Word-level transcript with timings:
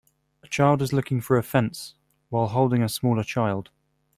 A 0.41 0.47
child 0.47 0.81
is 0.81 0.93
looking 0.93 1.21
through 1.21 1.37
a 1.37 1.43
fence, 1.43 1.93
while 2.29 2.47
holding 2.47 2.81
a 2.81 2.89
smaller 2.89 3.21
child. 3.23 3.69